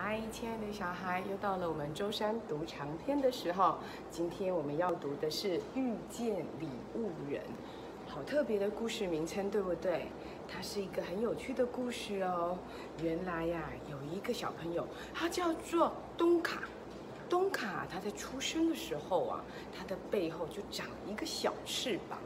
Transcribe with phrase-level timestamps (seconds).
[0.00, 3.78] 嗨，亲爱的小孩，又到了我们周三读长篇的时候。
[4.12, 7.42] 今天我们要读的是《遇见礼物人》，
[8.06, 10.06] 好特别的故事名称，对不对？
[10.46, 12.56] 它是一个很有趣的故事哦。
[13.02, 16.60] 原来呀，有一个小朋友，他叫做东卡。
[17.28, 19.44] 东卡他在出生的时候啊，
[19.76, 22.16] 他的背后就长一个小翅膀。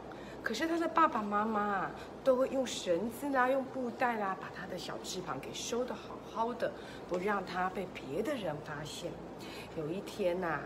[0.43, 1.89] 可是他的爸爸妈妈
[2.23, 6.71] 都会用绳子啦、用布袋啦，把他的小翅膀给收得好好的，
[7.07, 9.11] 不让他被别的人发现。
[9.77, 10.59] 有一天呐，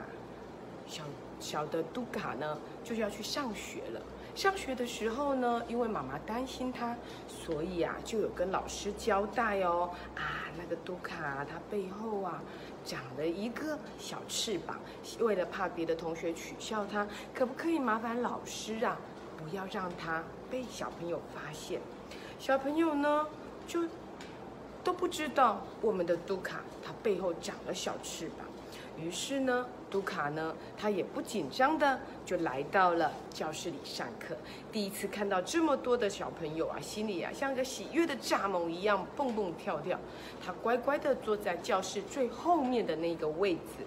[0.86, 1.04] 小
[1.40, 4.02] 小的杜卡呢就要去上学了。
[4.34, 6.96] 上学的时候呢，因为妈妈担心他，
[7.28, 12.42] 所以啊就有跟老师交代哦，啊那个杜卡他背后啊
[12.86, 14.80] 长了一个小翅膀，
[15.20, 18.98] 为了怕别的同学取笑他，可不可以麻烦老师啊？
[19.38, 21.82] 不要让他被小朋友发现，
[22.38, 23.26] 小朋友呢
[23.68, 23.84] 就
[24.88, 28.48] 都不知道我们的杜卡他背后长了小翅膀。
[28.98, 34.38] 于是呢，杜卡呢他也不紧张的就来到了教室里上课。
[34.72, 40.00] 第一次看到这么多的小朋友啊，心里啊像个喜悦的蚱蜢一样蹦蹦跳跳。
[40.42, 43.84] 他乖乖的坐在教室最后面的那个位置。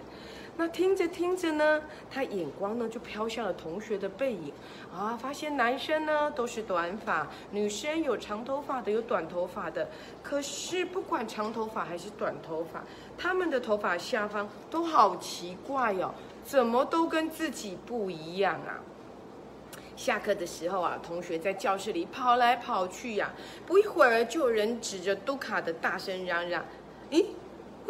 [0.61, 4.53] 那听着听着呢，他眼光呢就飘向了同学的背影
[4.95, 9.89] 啊，发现男生呢都是短发，女生有长头发的，有短头发的。
[10.21, 12.83] 可是不管长头发还是短头发，
[13.17, 18.77] 他们的头发下方都好奇怪哦，怎么都跟自己不一样啊？
[19.95, 23.31] 下课的时候啊，同学在教室里跑来跑去呀，
[23.65, 26.63] 不一会儿就有人指着杜卡的大声嚷嚷
[27.09, 27.25] ：“咦？”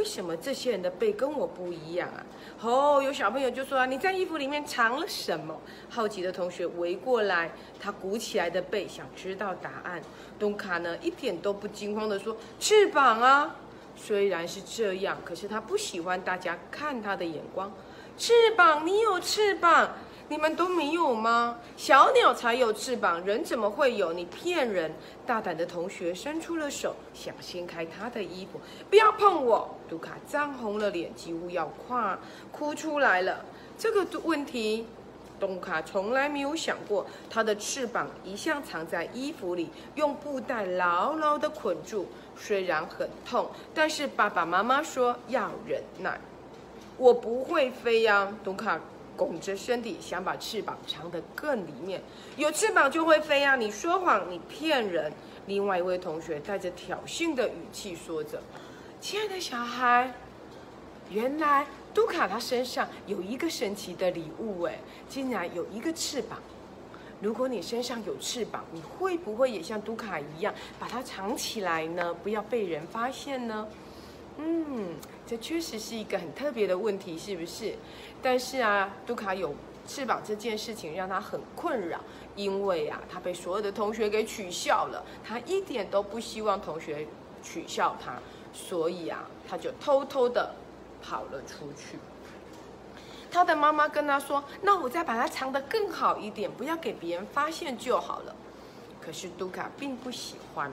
[0.02, 2.26] 为什么这些人的背跟我不一样啊？
[2.62, 5.56] 哦，有小朋友就说啊，你在衣服里面藏了什么？
[5.92, 10.02] 好奇的同学围过来，他鼓起来的背想知道答案。
[10.40, 13.56] 东卡呢一点都不惊慌的说：翅膀啊！
[13.96, 17.72] 虽然是这样，可是他不喜欢大家看他的眼光。
[18.18, 19.98] 翅膀，你有翅膀。
[20.32, 21.58] 你们都没有吗？
[21.76, 24.14] 小鸟才有翅膀，人怎么会有？
[24.14, 24.90] 你骗人！
[25.28, 28.58] 大胆的同学伸出了手，想掀开他的衣服。
[28.90, 29.76] 不要碰我！
[29.90, 32.18] 杜卡涨红了脸，几乎要跨
[32.50, 33.44] 哭出来了。
[33.78, 34.88] 这个问题，
[35.38, 37.06] 东卡从来没有想过。
[37.30, 42.08] 他的翅膀一向藏在衣服里，用布袋牢牢地捆住。
[42.38, 46.18] 虽然很痛，但是爸爸妈妈说要忍耐。
[46.96, 48.80] 我不会飞呀，东卡。
[49.16, 52.02] 拱着身体，想把翅膀藏得更里面。
[52.38, 53.56] 有翅膀就会飞啊！
[53.56, 55.12] 你说谎，你骗人。
[55.48, 58.42] 另外一位同学带着挑衅的语气说着
[59.02, 60.14] ：“亲爱的小孩，
[61.10, 64.80] 原来杜卡他身上有一个神奇的礼物，哎，
[65.10, 66.40] 竟然有一个翅膀。
[67.20, 72.14] 如果你身上有翅膀，你会不会也像杜卡一样把它藏起来呢？
[72.24, 73.68] 不要被人发现呢？”
[74.38, 74.96] 嗯，
[75.32, 77.74] 这确实是一个很特别的问题，是不是？
[78.22, 79.56] 但是啊，杜卡有
[79.88, 82.02] 翅膀这件事情让他很困扰，
[82.36, 87.08] 因为啊，他被所有的同学给取笑了，他一点都不希望同学
[87.42, 88.20] 取笑他，
[88.52, 90.54] 所以啊，他就偷偷的
[91.02, 91.98] 跑了出去。
[93.32, 98.36] 他的妈妈跟他说：“那我再把它藏得更好一点，不要给别人发现就好了。”
[99.04, 100.72] 可是杜卡并不喜欢，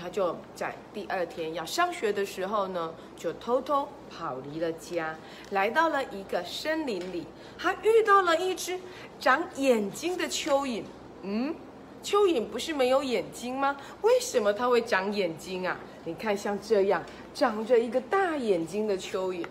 [0.00, 5.14] 他就在第二天要上学的时候呢，就偷偷跑离了家，
[5.50, 7.26] 来到了一个森林里。
[7.58, 8.78] 他遇到了一只
[9.20, 10.82] 长眼睛的蚯蚓。
[11.22, 11.54] 嗯，
[12.02, 13.76] 蚯蚓不是没有眼睛吗？
[14.02, 15.78] 为什么它会长眼睛啊？
[16.04, 17.02] 你看，像这样
[17.34, 19.44] 长着一个大眼睛的蚯蚓。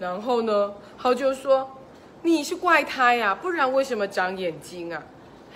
[0.00, 1.70] 然后呢，他就说
[2.22, 5.00] ：“你是怪胎呀，不然为什么长眼睛啊？”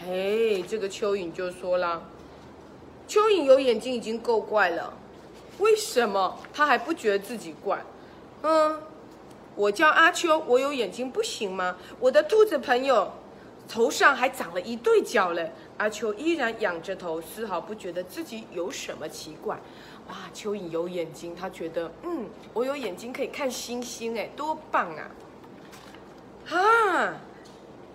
[0.06, 2.08] 嘿，这个蚯蚓就说了
[3.08, 4.94] ：“蚯蚓有眼睛已经够怪了，
[5.58, 7.84] 为什么他还不觉得自己怪？
[8.42, 8.80] 嗯，
[9.56, 11.76] 我叫阿秋，我有眼睛不行吗？
[11.98, 13.12] 我的兔子朋友
[13.68, 19.60] 头上还长了一对角嘞。”阿秋依然仰着头，丝毫不觉得自己有什么奇怪。
[20.08, 25.10] 哇，蚯蚓有眼睛，他觉得嗯，我有眼睛可以看星星，哎，多棒啊！
[26.46, 27.14] 哈，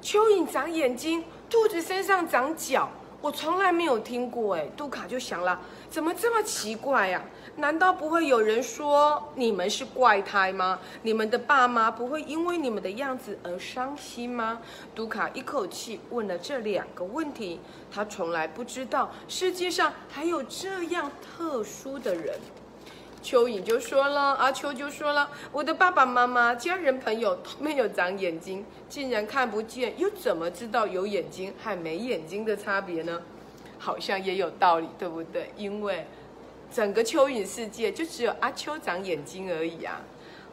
[0.01, 1.24] 蚯蚓长眼睛。
[1.54, 2.90] 兔子身上长角，
[3.22, 4.56] 我从来没有听过。
[4.56, 7.24] 哎，杜卡就想了，怎么这么奇怪呀？
[7.58, 10.80] 难道不会有人说你们是怪胎吗？
[11.04, 14.62] 你们的爸妈不会因为你们的样子而伤心吗？
[14.96, 17.60] 杜卡一口气问了这两个问题，
[17.92, 22.40] 他从来不知道世界上还有这样特殊的人。
[23.24, 33.22] 蚯蚓就说了，阿秋就说了，我的爸爸妈妈、家人朋友都没有长眼睛，竟然看不见，又怎么知道有眼睛和没眼睛的差别呢？
[33.80, 35.52] 好像也有道理，对不对？
[35.56, 36.06] 因为
[36.72, 40.02] 整个蚯蚓世界就只有阿秋长眼睛而已啊。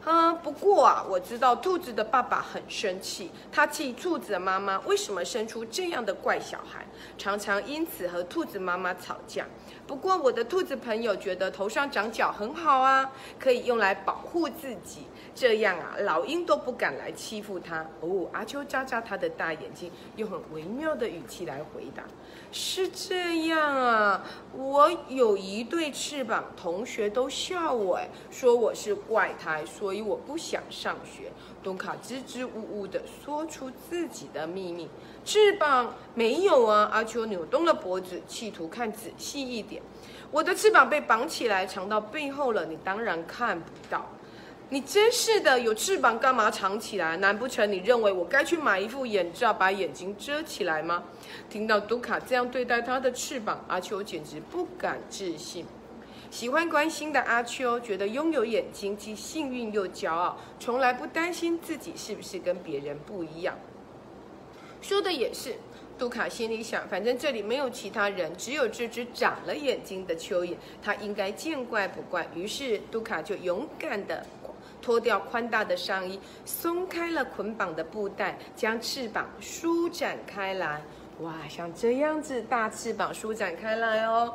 [0.03, 6.85] 嗯，不过啊，我知道兔子的爸爸很生气，他气兔子妈妈为什么生出这样的怪小孩，
[7.17, 9.45] 常常因此和兔子妈妈吵架。
[9.87, 15.01] 不过我的兔子朋友觉得头上长角很好啊，可以用来保护自己，
[15.35, 17.85] 这样啊，老鹰都不敢来欺负它。
[17.99, 22.03] 哦，阿秋眨眨他的大眼睛，用很微妙的语气来回答
[22.53, 24.23] ：“是这样啊，
[24.55, 31.31] 我有一对翅膀，同学都笑我，哎，说我是怪胎，所以我不想上学。”
[31.61, 34.89] 东卡支支吾吾地说出自己的秘密。
[35.23, 36.89] 翅膀没有啊！
[36.91, 39.81] 阿秋扭动了脖子，企图看仔细一点。
[40.31, 44.09] 我的翅膀被绑起来，藏到背后了，你当然看不到。
[44.69, 47.17] 你真是的，有翅膀干嘛藏起来？
[47.17, 51.03] 难不成你认为我该去买一副眼罩，把眼睛遮起来吗？
[51.49, 55.65] 听到杜卡这样对待他的翅膀，阿秋简直不敢置信。
[56.29, 63.59] 喜欢关心的阿秋觉得拥有眼睛既幸运又骄傲，从来不担心自己是不是跟别人不一样。
[64.81, 65.55] 说的也是，
[65.97, 72.27] 杜卡心里想，反正这里没有其他人，只有这只长了眼睛的蚯蚓，它应该见怪不怪。
[72.35, 74.25] 于是杜卡就勇敢地
[74.81, 80.81] 脱掉宽大的上衣，松开了捆绑的布带，将翅膀舒展开来。
[81.21, 84.33] 哇，像这样子，大翅膀舒展开来哦。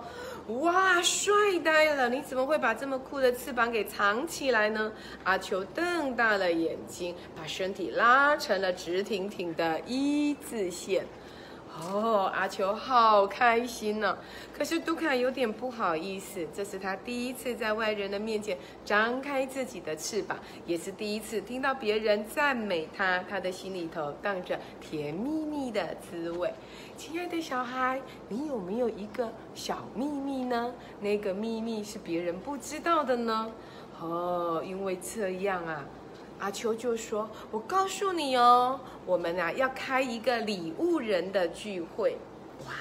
[0.61, 1.33] 哇，帅
[1.65, 2.09] 呆了！
[2.09, 4.93] 你怎么会把这么酷的翅膀给藏起来呢？
[5.25, 11.05] 阿秋瞪大了眼睛，把身体拉成了直挺挺的一字线。
[11.79, 14.17] 哦，阿球好开心呢。
[14.57, 26.53] 可是杜卡有点不好意思，这是他第一次在外人的面前张开自己的翅膀，也是第一次听到别人赞美他，他的心里头荡着甜蜜蜜的滋味。
[26.97, 30.73] 亲爱的小孩，你有没有一个小秘密呢？
[31.01, 33.51] 那个秘密是别人不知道的呢？
[34.01, 35.85] 哦，因为这样啊，
[36.39, 42.19] 阿秋就说：“我告诉你哦，我们啊要开一个礼物人的聚会。”
[42.67, 42.73] 哇，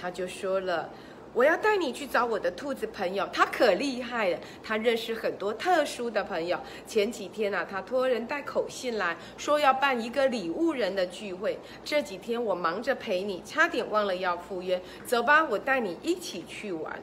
[0.00, 0.88] 他就说了。
[1.34, 6.58] 我要带你去找我的兔子朋友，他可厉害了，他认识很多特殊的朋友。
[6.86, 11.58] 前几天啊，他托人带口信来说要办一个礼物人的聚会。
[11.84, 14.80] 这几天我忙着陪你，差点忘了要赴约。
[15.04, 16.98] 走吧，我带你一起去玩。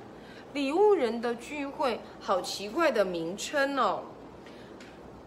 [0.54, 4.04] 礼物人的聚会，好奇怪的名称哦。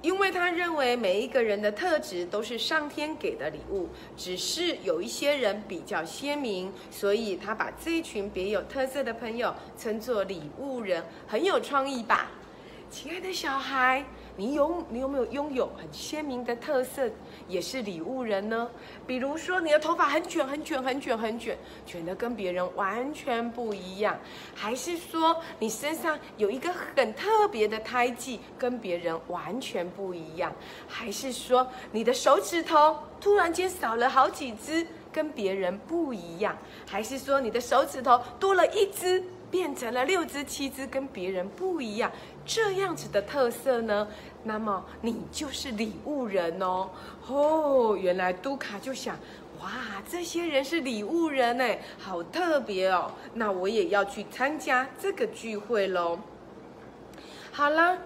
[0.08, 12.30] 因为他认为每一个人的特质都是上天给的礼物，只是有一些人比较鲜明，所以他把这一群别有特色的朋友称作礼物人，很有创意吧，
[12.90, 14.02] 亲爱的小孩。
[14.38, 17.10] 你有你有没有拥有很鲜明的特色，
[17.48, 18.70] 也是礼物人呢？
[19.04, 24.14] 比如说你的头发很卷很卷很卷很卷，卷的跟别人完全不一样；
[24.54, 30.52] 还是说你身上有一个很特别的胎记，跟别人完全不一样；
[30.86, 36.54] 还是说你的手指头突然间少了好几只，跟别人不一样；
[36.86, 39.24] 还是说你的手指头多了一只？
[39.50, 42.10] 变成了六只、七只，跟别人不一样，
[42.44, 44.06] 这样子的特色呢？
[44.44, 46.90] 那么你就是礼物人哦。
[47.26, 49.16] 哦，原来杜卡就想，
[49.60, 53.10] 哇，这些人是礼物人哎，好特别哦。
[53.34, 56.18] 那我也要去参加这个聚会喽。
[57.50, 57.98] 好了，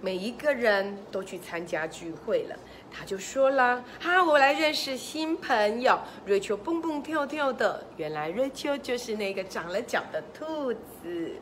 [0.00, 2.56] 每一个人都去参加聚会了。
[2.98, 11.32] 他就说了：“哈，我来认识新朋友。”瑞秋蹦蹦跳跳的，原来瑞秋就是那个长了脚的兔子。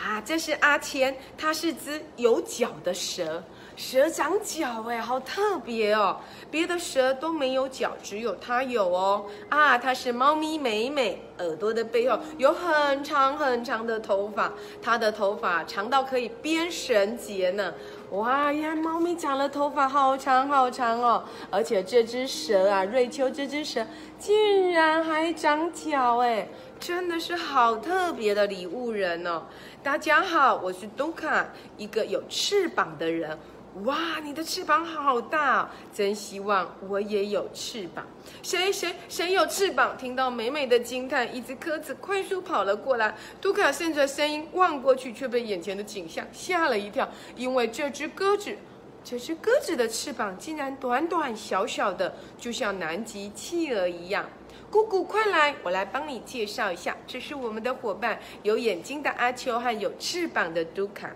[0.00, 3.42] 啊，这是阿谦，它是只有脚的蛇。
[3.78, 6.16] 蛇长脚哎，好特别哦！
[6.50, 9.26] 别的蛇都没有脚，只有它有哦。
[9.48, 17.72] 啊，它是猫咪美美，耳朵的背后有很长很长的头发，它的头发长到可以编绳结呢。
[18.10, 21.22] 哇呀，猫咪长了头发，好长好长哦！
[21.48, 23.86] 而且这只蛇啊，瑞秋这只蛇
[24.18, 26.48] 竟然还长脚哎，
[26.80, 29.42] 真的是好特别的礼物人哦！
[29.82, 33.36] 大家好，我是杜卡，一个有翅膀的人。
[33.84, 38.06] 哇，你的翅膀好大，真希望我也有翅膀。
[38.42, 39.96] 谁谁谁有翅膀？
[39.98, 43.16] 听到美美的惊叹，一只鸽子快速跑了过来。
[43.40, 48.56] 杜卡顺着声音望过去，却被眼前的景象吓了一跳，因为这只鸽子，
[49.02, 54.28] 这只鸽子的翅膀竟然短短小小的，就像南极企鹅一样。
[54.70, 61.10] 姑姑，快来，我来帮你介绍一下，这是我们的伙伴，有眼睛的阿秋和有翅膀的杜卡。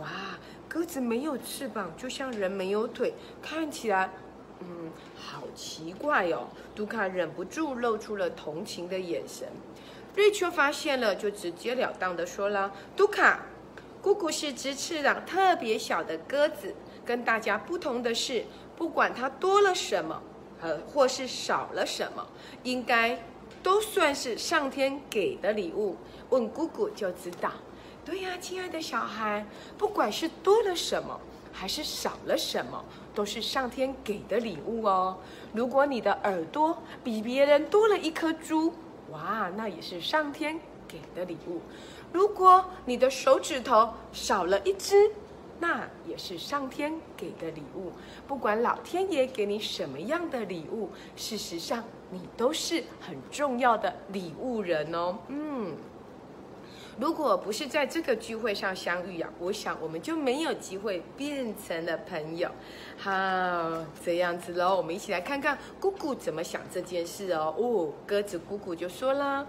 [0.00, 0.08] 哇！
[0.68, 4.10] 鸽子没有翅膀，就像人没有腿，看起来，
[4.58, 6.48] 嗯，好奇怪哦。
[6.74, 9.46] 杜卡忍不住露出了同情的眼神。
[10.16, 13.46] 瑞秋发现了，就直截了当的说了：“杜卡，
[14.02, 16.74] 姑姑是只翅膀特别小的鸽子，
[17.04, 18.44] 跟大家不同的是，
[18.76, 20.20] 不管它多了什么，
[20.60, 22.26] 呃，或是少了什么，
[22.62, 23.22] 应该
[23.62, 25.96] 都算是上天给的礼物。
[26.30, 27.50] 问姑姑就知道。
[28.04, 29.46] 对呀，亲爱的小孩，
[29.78, 31.18] 不管是多了什么，
[31.52, 32.84] 还是少了什么，
[33.14, 35.16] 都是上天给的礼物哦。
[35.52, 38.74] 如果你的耳朵比别人多了一颗珠，
[39.10, 41.60] 哇，那也是上天给的礼物。
[42.12, 45.10] 如果你的手指头少了一只，
[45.60, 47.92] 那也是上天给的礼物。
[48.26, 55.16] 不管老天爷给你什么样的礼物，事实上你都是很重要的礼物人哦。
[55.28, 55.74] 嗯，
[56.98, 62.50] 如果不是在这个聚会上相遇呀，我想我们就没有机会变成了朋友。
[62.96, 63.12] 好，
[64.04, 67.54] 这样子喽，我们一起来看看姑姑怎么想这件事哦。
[67.56, 69.46] 哦，鸽子姑姑就说啦。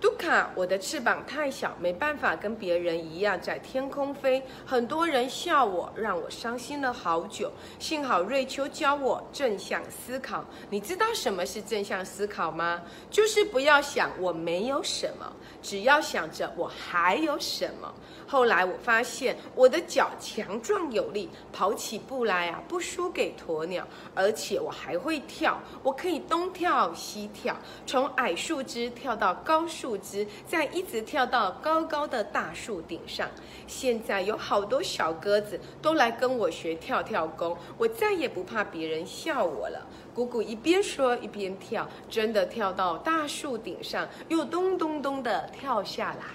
[0.00, 4.40] 杜卡，我的翅膀太小，没办法跟别人一样在天空飞。
[4.64, 7.50] 很多人笑我，让我伤心了好久。
[7.80, 10.44] 幸好瑞秋教我正向思考。
[10.70, 12.80] 你知道什么是正向思考吗？
[13.10, 17.92] 就是不要想我没有什么，只要想着我还有什么。
[18.24, 33.26] 后来我发现我的脚强壮有力，跑起步来啊不输给鸵鸟，而且我还会跳，我可以东跳西跳，从矮树枝跳到高树树枝，再一直跳到高高的大树顶上。
[33.66, 39.86] 现在有好多小鸽子都来跟我学跳跳功，我再也不怕别人笑我了。
[40.14, 46.26] 姑姑一边说一边跳，真的跳到大树顶上，又咚咚咚的跳下来。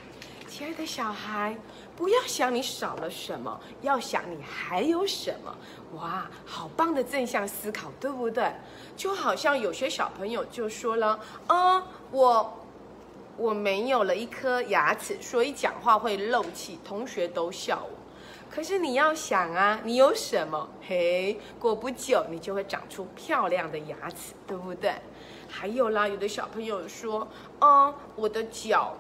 [0.48, 1.56] 亲爱的小孩。
[1.96, 5.56] 不要想你少了什么，要想你还有什么。
[5.94, 8.52] 哇，好棒的正向思考，对不对？
[8.98, 11.20] 就好像有些小朋友就说了
[11.50, 12.63] ：“嗯，我
[13.38, 17.98] 我没有了一颗牙齿，所以讲话会漏气，同学都笑我。”
[18.50, 20.70] 可是你要想啊，你有什么？
[20.88, 24.94] 嘿，过不久你就会长出漂亮的牙齿，对不对？
[25.50, 27.28] 还有啦，有的小朋友说
[27.60, 28.96] ：“嗯，我的脚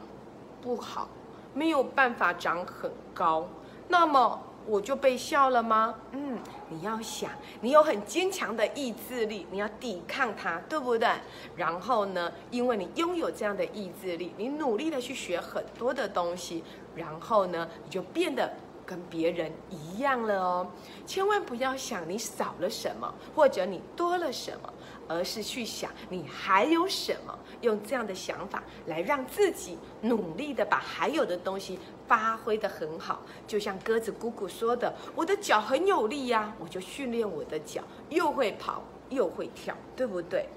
[0.61, 1.07] 不好。”
[1.55, 3.47] 没有办法长很高，
[3.87, 5.95] 那么我就被笑了吗？
[6.11, 6.37] 嗯，
[6.69, 7.29] 你要想，
[7.61, 11.07] 你有很坚强的意志力，你要抵抗它，对不对？
[11.55, 16.63] 然后呢，因为你拥有这样的意志力，你努力的去学很多的东西，
[16.95, 18.51] 然后呢，你就变得
[18.85, 20.67] 跟别人一样了哦。
[21.05, 24.73] 千万不要想你少了什么，或者你多了什么。
[25.07, 33.21] 而是去想你还有什么，用这样的想法来让自己努力的把还有的东西发挥的很好。
[33.47, 40.47] 就像鸽子姑姑说的：“我的脚很有力呀，我就训练我的脚，又会跑又会跳，对不对？”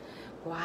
[0.47, 0.57] 哇！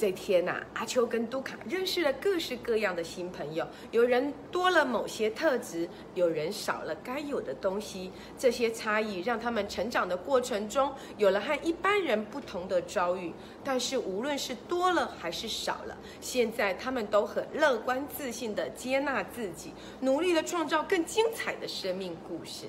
[0.00, 3.68] 这天呐，阿秋跟杜卡认识了各式各样的新朋友。
[3.90, 8.10] 有人多了某些特质，有人少了该有的东西。
[8.38, 13.30] 这些差异让他们成长的过程中有了和一般人不同的遭遇。
[13.62, 22.64] 但是无论是多了还是少了，现在他们都很乐观自信的接纳自己，努力的创造更精彩的生命故事。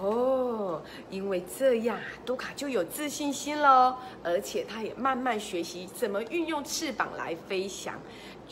[0.00, 7.98] 哦，因为这样，杜卡就有自信心了，而且他也慢慢学习怎么运用翅膀来飞翔。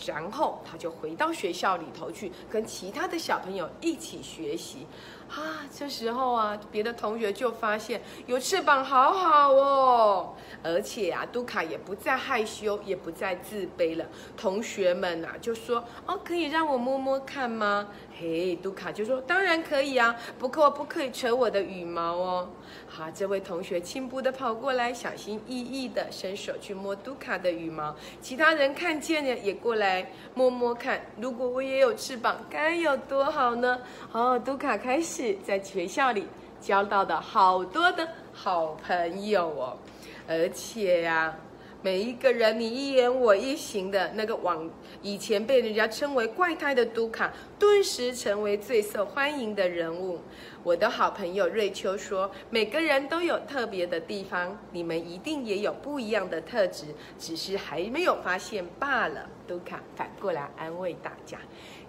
[0.07, 4.87] 然后他就回到学校里头去，跟其他的小朋友一起学习。
[5.29, 14.05] 啊，这时候啊，别的同学就发现有翅膀好好哦，而且啊，杜卡也不再害羞，也不再自卑了。
[14.37, 22.49] 同学们呐，就说：“哦，可以让我摸摸看吗？”嘿，杜卡就说：“当然可以啊，不过不可以扯我的羽毛哦。”
[22.89, 27.95] 好，这位同学轻步的跑过来，小心翼翼的伸手去摸杜卡的羽毛。
[28.23, 31.01] 其他人看见了，也过来摸摸看。
[31.21, 33.79] 如果我也有翅膀，该有多好呢？
[34.13, 36.27] 哦，杜卡开始是在学校里
[36.61, 39.79] 交到的好多的好朋友哦，
[40.29, 41.35] 而且呀。
[41.83, 44.69] 每一个人，你一言我一行的那个往
[45.03, 50.19] 以前被人家称为怪胎的杜卡，顿时成为最受欢迎的人物。
[50.65, 56.87] 我的好朋友瑞秋说：“每个人都有特别的地方，你们一定也有不一样的特质，
[57.21, 61.39] 只是还没有发现罢了。”杜卡反过来安慰大家。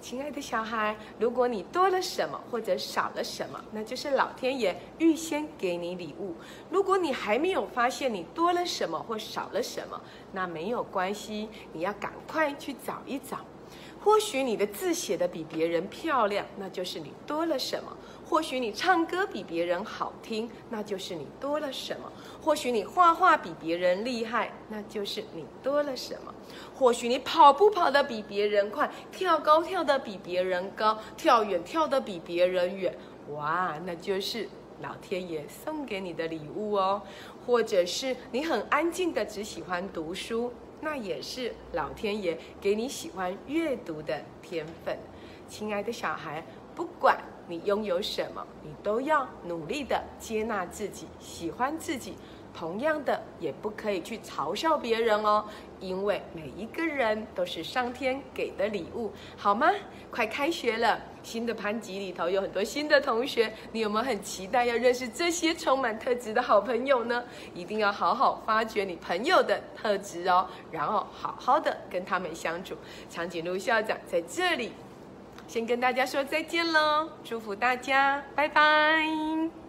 [0.01, 6.35] 亲爱的小孩，如果你多了什么或者少了什么，那就是老天爷预先给你礼物。
[6.69, 9.99] 如果你还没有发现你多了什么或少了什么，
[10.31, 13.39] 那没有关系，你要赶快去找一找。
[13.99, 17.91] 或许你的字写的比别人漂亮，那就是你多了什么；
[18.29, 26.33] 或许你唱歌比别人好听，那就是你多了什么；或许你画画比别人厉害，那就是你多了什么；
[26.75, 32.93] 或许你跑步跑得比别人快，跳高跳得比别人高，跳远跳得比别人远，
[33.29, 34.49] 哇，那就是
[34.81, 37.01] 老天爷送给你的礼物哦。
[37.45, 44.99] 或者是你很安静的只喜欢读书，那也是老天爷给你喜欢阅读的天分。
[45.47, 47.17] 亲爱的小孩，不管
[47.47, 52.15] 你拥有什么，你都要努力的接纳自己，喜欢自己。
[52.53, 55.45] 同样的，也不可以去嘲笑别人哦，
[55.79, 59.69] 因为每一个人都是上天给的礼物，好吗？
[60.09, 67.23] 快开学了，新的班级里头有很多新的同学，你有没有很期待要认识这些充满特质的好朋友呢？
[67.53, 72.75] 一定要好好发掘你朋友的特质哦，然后好好的跟他们相处。
[73.07, 74.71] 长颈鹿校长在这里，
[75.47, 79.66] 先跟大家说再见喽，祝福大家，拜拜。